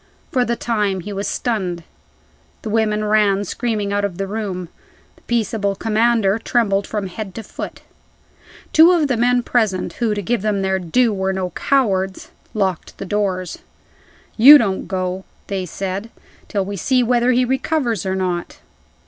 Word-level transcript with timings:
For 0.31 0.43
the 0.43 0.55
time 0.55 1.01
he 1.01 1.13
was 1.13 1.27
stunned. 1.27 1.83
The 2.63 2.71
women 2.71 3.05
ran, 3.05 3.45
screaming, 3.45 3.93
out 3.93 4.03
of 4.03 4.17
the 4.17 4.25
room. 4.25 4.69
The 5.15 5.21
peaceable 5.21 5.75
Commander 5.75 6.39
trembled 6.39 6.87
from 6.87 7.05
head 7.05 7.35
to 7.35 7.43
foot. 7.43 7.83
Two 8.73 8.93
of 8.93 9.07
the 9.07 9.15
men 9.15 9.43
present, 9.43 9.93
who, 10.01 10.15
to 10.15 10.21
give 10.23 10.41
them 10.41 10.63
their 10.63 10.79
due, 10.79 11.13
were 11.13 11.33
no 11.33 11.51
cowards, 11.51 12.31
locked 12.55 12.97
the 12.97 13.05
doors. 13.05 13.59
"You 14.37 14.57
don't 14.57 14.87
go," 14.87 15.23
they 15.45 15.67
said, 15.67 16.09
"till 16.47 16.65
we 16.65 16.77
see 16.77 17.03
whether 17.03 17.31
he 17.31 17.45
recovers 17.45 18.03
or 18.03 18.15
not." 18.15 18.57